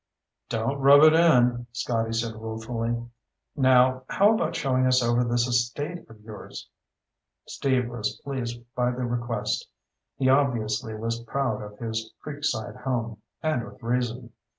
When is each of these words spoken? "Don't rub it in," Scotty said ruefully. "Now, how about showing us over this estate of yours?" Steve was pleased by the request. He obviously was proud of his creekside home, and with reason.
"Don't 0.49 0.79
rub 0.79 1.03
it 1.03 1.13
in," 1.13 1.67
Scotty 1.73 2.11
said 2.11 2.33
ruefully. 2.33 3.07
"Now, 3.55 4.03
how 4.09 4.33
about 4.33 4.55
showing 4.55 4.87
us 4.87 5.03
over 5.03 5.23
this 5.23 5.45
estate 5.45 6.09
of 6.09 6.19
yours?" 6.21 6.67
Steve 7.45 7.87
was 7.87 8.19
pleased 8.23 8.61
by 8.73 8.89
the 8.89 9.03
request. 9.05 9.69
He 10.17 10.27
obviously 10.27 10.95
was 10.95 11.23
proud 11.25 11.61
of 11.61 11.77
his 11.77 12.11
creekside 12.19 12.77
home, 12.77 13.21
and 13.43 13.63
with 13.63 13.83
reason. 13.83 14.31